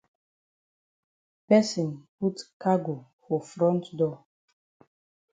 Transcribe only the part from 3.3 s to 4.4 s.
front door.